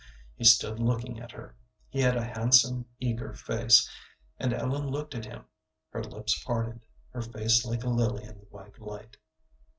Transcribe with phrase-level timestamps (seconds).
[0.35, 1.55] He stood looking at her.
[1.87, 3.87] He had a handsome, eager face,
[4.39, 5.45] and Ellen looked at him,
[5.91, 9.17] her lips parted, her face like a lily in the white light.